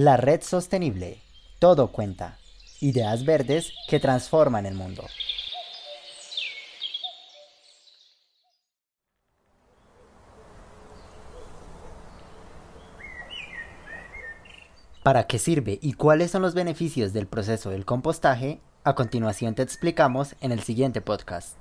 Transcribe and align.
La 0.00 0.16
red 0.16 0.42
sostenible. 0.42 1.18
Todo 1.58 1.90
cuenta. 1.90 2.38
Ideas 2.80 3.24
verdes 3.24 3.72
que 3.88 3.98
transforman 3.98 4.64
el 4.64 4.74
mundo. 4.76 5.02
¿Para 15.02 15.26
qué 15.26 15.40
sirve 15.40 15.80
y 15.82 15.94
cuáles 15.94 16.30
son 16.30 16.42
los 16.42 16.54
beneficios 16.54 17.12
del 17.12 17.26
proceso 17.26 17.70
del 17.70 17.84
compostaje? 17.84 18.60
A 18.84 18.94
continuación 18.94 19.56
te 19.56 19.62
explicamos 19.62 20.36
en 20.40 20.52
el 20.52 20.60
siguiente 20.60 21.00
podcast. 21.00 21.56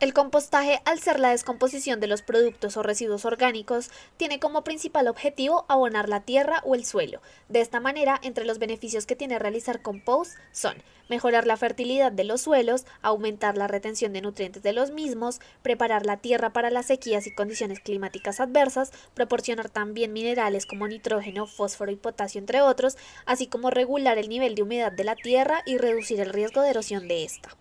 El 0.00 0.14
compostaje, 0.14 0.80
al 0.84 1.00
ser 1.00 1.18
la 1.18 1.30
descomposición 1.30 1.98
de 1.98 2.06
los 2.06 2.22
productos 2.22 2.76
o 2.76 2.84
residuos 2.84 3.24
orgánicos, 3.24 3.90
tiene 4.16 4.38
como 4.38 4.62
principal 4.62 5.08
objetivo 5.08 5.64
abonar 5.68 6.08
la 6.08 6.20
tierra 6.20 6.62
o 6.64 6.76
el 6.76 6.84
suelo. 6.84 7.20
De 7.48 7.60
esta 7.60 7.80
manera, 7.80 8.20
entre 8.22 8.44
los 8.44 8.60
beneficios 8.60 9.06
que 9.06 9.16
tiene 9.16 9.40
realizar 9.40 9.82
compost 9.82 10.38
son 10.52 10.76
mejorar 11.08 11.48
la 11.48 11.56
fertilidad 11.56 12.12
de 12.12 12.22
los 12.22 12.42
suelos, 12.42 12.86
aumentar 13.02 13.58
la 13.58 13.66
retención 13.66 14.12
de 14.12 14.20
nutrientes 14.20 14.62
de 14.62 14.72
los 14.72 14.92
mismos, 14.92 15.40
preparar 15.62 16.06
la 16.06 16.18
tierra 16.18 16.52
para 16.52 16.70
las 16.70 16.86
sequías 16.86 17.26
y 17.26 17.34
condiciones 17.34 17.80
climáticas 17.80 18.38
adversas, 18.38 18.92
proporcionar 19.14 19.68
también 19.68 20.12
minerales 20.12 20.64
como 20.64 20.86
nitrógeno, 20.86 21.48
fósforo 21.48 21.90
y 21.90 21.96
potasio, 21.96 22.38
entre 22.38 22.60
otros, 22.60 22.96
así 23.26 23.48
como 23.48 23.70
regular 23.70 24.16
el 24.16 24.28
nivel 24.28 24.54
de 24.54 24.62
humedad 24.62 24.92
de 24.92 25.02
la 25.02 25.16
tierra 25.16 25.62
y 25.66 25.76
reducir 25.76 26.20
el 26.20 26.32
riesgo 26.32 26.62
de 26.62 26.70
erosión 26.70 27.08
de 27.08 27.24
esta. 27.24 27.56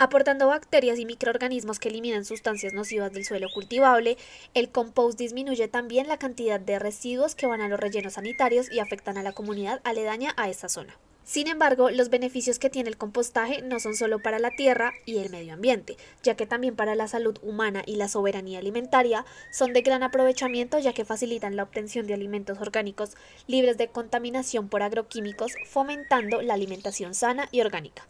Aportando 0.00 0.48
bacterias 0.48 0.98
y 0.98 1.06
microorganismos 1.06 1.78
que 1.78 1.88
eliminan 1.88 2.24
sustancias 2.24 2.72
nocivas 2.72 3.12
del 3.12 3.24
suelo 3.24 3.46
cultivable, 3.54 4.16
el 4.52 4.70
compost 4.70 5.16
disminuye 5.16 5.68
también 5.68 6.08
la 6.08 6.18
cantidad 6.18 6.58
de 6.58 6.80
residuos 6.80 7.36
que 7.36 7.46
van 7.46 7.60
a 7.60 7.68
los 7.68 7.78
rellenos 7.78 8.14
sanitarios 8.14 8.72
y 8.72 8.80
afectan 8.80 9.18
a 9.18 9.22
la 9.22 9.32
comunidad 9.32 9.80
aledaña 9.84 10.34
a 10.36 10.50
esa 10.50 10.68
zona. 10.68 10.98
Sin 11.22 11.46
embargo, 11.46 11.90
los 11.90 12.10
beneficios 12.10 12.58
que 12.58 12.70
tiene 12.70 12.90
el 12.90 12.98
compostaje 12.98 13.62
no 13.62 13.78
son 13.78 13.94
solo 13.94 14.18
para 14.18 14.40
la 14.40 14.50
tierra 14.50 14.92
y 15.06 15.18
el 15.18 15.30
medio 15.30 15.54
ambiente, 15.54 15.96
ya 16.24 16.34
que 16.34 16.46
también 16.46 16.74
para 16.74 16.96
la 16.96 17.06
salud 17.06 17.38
humana 17.40 17.84
y 17.86 17.94
la 17.94 18.08
soberanía 18.08 18.58
alimentaria 18.58 19.24
son 19.52 19.72
de 19.72 19.82
gran 19.82 20.02
aprovechamiento 20.02 20.80
ya 20.80 20.92
que 20.92 21.04
facilitan 21.04 21.54
la 21.54 21.62
obtención 21.62 22.08
de 22.08 22.14
alimentos 22.14 22.60
orgánicos 22.60 23.16
libres 23.46 23.78
de 23.78 23.88
contaminación 23.88 24.68
por 24.68 24.82
agroquímicos, 24.82 25.52
fomentando 25.66 26.42
la 26.42 26.54
alimentación 26.54 27.14
sana 27.14 27.48
y 27.52 27.60
orgánica. 27.60 28.06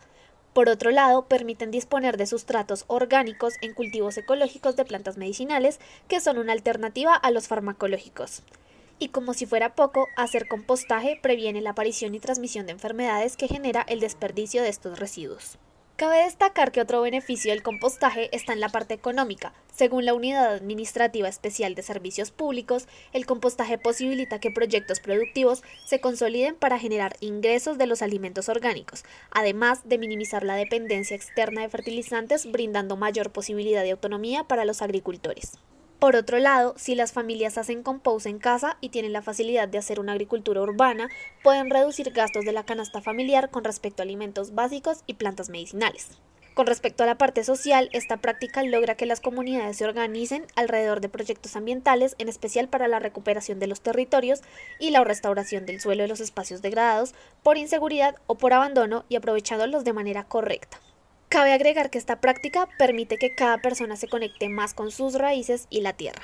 Por 0.55 0.69
otro 0.69 0.93
lado, 0.93 1.27
permiten 1.27 1.73
disponer 1.73 2.17
de 2.17 2.27
sustratos 2.27 2.85
orgánicos 2.87 3.55
en 3.61 3.75
cultivos 3.75 4.17
ecológicos 4.17 4.77
de 4.77 4.85
plantas 4.85 5.17
medicinales, 5.17 5.81
que 6.07 6.21
son 6.21 6.39
una 6.39 6.53
alternativa 6.53 7.13
a 7.15 7.33
los 7.33 7.49
farmacológicos. 7.49 8.45
Y 9.01 9.09
como 9.09 9.35
si 9.35 9.47
fuera 9.47 9.75
poco, 9.75 10.07
hacer 10.17 10.47
compostaje 10.47 11.19
previene 11.21 11.61
la 11.61 11.71
aparición 11.71 12.15
y 12.15 12.21
transmisión 12.21 12.67
de 12.67 12.73
enfermedades 12.73 13.37
que 13.37 13.49
genera 13.49 13.85
el 13.89 13.99
desperdicio 13.99 14.63
de 14.63 14.69
estos 14.69 15.01
residuos. 15.01 15.59
Cabe 15.97 16.25
destacar 16.25 16.73
que 16.73 16.81
otro 16.81 17.03
beneficio 17.03 17.53
del 17.53 17.63
compostaje 17.63 18.29
está 18.35 18.53
en 18.53 18.59
la 18.59 18.69
parte 18.69 18.95
económica. 18.95 19.53
Según 19.73 20.05
la 20.05 20.13
Unidad 20.13 20.53
Administrativa 20.53 21.29
Especial 21.29 21.77
de 21.77 21.83
Servicios 21.83 22.33
Públicos, 22.33 22.89
el 23.13 23.27
compostaje 23.27 23.79
posibilita 23.79 24.41
que 24.41 24.51
proyectos 24.51 24.99
productivos 24.99 25.63
se 25.87 26.01
consoliden 26.01 26.57
para 26.57 26.81
generar 26.81 27.15
ingresos 27.21 27.79
de 27.79 27.87
los 27.87 28.03
alimentos 28.03 28.49
orgánicos, 28.49 29.05
además 29.31 29.83
de 29.89 29.99
minimizar 29.99 30.43
la 30.43 30.57
dependencia 30.57 31.15
externa 31.15 31.61
de 31.61 31.69
fertilizantes, 31.69 32.51
brindando 32.51 32.97
mayor 32.97 33.31
posibilidad 33.31 33.85
de 33.85 33.93
autonomía 33.93 34.43
para 34.43 34.65
los 34.65 34.83
agricultores. 34.83 35.53
Por 36.05 36.17
otro 36.17 36.39
lado, 36.39 36.75
si 36.77 36.95
las 36.95 37.13
familias 37.13 37.57
hacen 37.57 37.83
compost 37.83 38.27
en 38.27 38.39
casa 38.39 38.77
y 38.83 38.91
tienen 38.91 39.15
la 39.15 39.23
facilidad 39.23 39.69
de 39.69 39.79
hacer 39.79 39.99
una 39.99 40.13
agricultura 40.13 40.61
urbana, 40.61 41.09
pueden 41.43 41.71
reducir 41.71 42.11
gastos 42.11 42.45
de 42.45 42.53
la 42.53 42.67
canasta 42.67 43.01
familiar 43.01 43.49
con 43.49 43.65
respecto 43.65 44.03
a 44.03 44.05
alimentos 44.05 44.55
básicos 44.55 45.03
y 45.07 45.15
plantas 45.15 45.49
medicinales. 45.49 46.11
Con 46.53 46.67
respecto 46.67 47.05
a 47.05 47.07
la 47.07 47.17
parte 47.17 47.43
social, 47.43 47.89
esta 47.95 48.19
práctica 48.19 48.63
logra 48.63 48.99
que 48.99 49.07
las 49.07 49.23
comunidades 49.23 49.79
se 49.79 49.87
organicen 49.87 50.45
alrededor 50.57 51.01
de 51.01 51.09
proyectos 51.09 51.57
ambientales, 51.57 52.17
en 52.19 52.29
especial 52.29 52.69
para 52.69 52.87
la 52.87 52.99
recuperación 52.99 53.59
de 53.59 53.69
los 53.69 53.81
territorios 53.81 54.43
y 54.79 54.91
la 54.91 55.03
restauración 55.05 55.65
del 55.65 55.81
suelo 55.81 56.03
de 56.03 56.09
los 56.09 56.21
espacios 56.21 56.61
degradados 56.61 57.15
por 57.43 57.57
inseguridad 57.57 58.17
o 58.27 58.35
por 58.35 58.53
abandono 58.53 59.07
y 59.09 59.17
aprovechándolos 59.17 59.85
de 59.85 59.95
manera 59.95 60.25
correcta. 60.25 60.79
Cabe 61.35 61.53
agregar 61.53 61.91
que 61.91 61.99
esta 61.99 62.21
práctica 62.21 62.69
permite 62.79 63.19
que 63.19 63.35
cada 63.35 63.59
persona 63.59 63.97
se 63.97 64.07
conecte 64.07 64.49
más 64.49 64.73
con 64.73 64.93
sus 64.93 65.15
raíces 65.15 65.67
y 65.69 65.81
la 65.81 65.93
tierra. 65.93 66.23